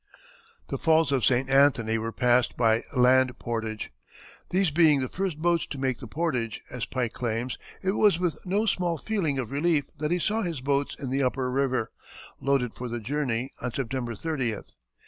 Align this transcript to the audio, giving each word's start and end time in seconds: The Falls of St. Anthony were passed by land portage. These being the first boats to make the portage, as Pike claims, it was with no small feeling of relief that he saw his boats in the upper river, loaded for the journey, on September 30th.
The 0.69 0.79
Falls 0.79 1.11
of 1.11 1.23
St. 1.23 1.47
Anthony 1.47 1.99
were 1.99 2.11
passed 2.11 2.57
by 2.57 2.81
land 2.97 3.37
portage. 3.37 3.91
These 4.49 4.71
being 4.71 4.99
the 4.99 5.07
first 5.07 5.37
boats 5.37 5.67
to 5.67 5.77
make 5.77 5.99
the 5.99 6.07
portage, 6.07 6.63
as 6.71 6.85
Pike 6.85 7.13
claims, 7.13 7.59
it 7.83 7.91
was 7.91 8.17
with 8.17 8.43
no 8.43 8.65
small 8.65 8.97
feeling 8.97 9.37
of 9.37 9.51
relief 9.51 9.85
that 9.99 10.09
he 10.09 10.17
saw 10.17 10.41
his 10.41 10.59
boats 10.59 10.95
in 10.95 11.11
the 11.11 11.21
upper 11.21 11.51
river, 11.51 11.91
loaded 12.39 12.73
for 12.73 12.87
the 12.87 12.99
journey, 12.99 13.51
on 13.61 13.73
September 13.73 14.15
30th. 14.15 14.73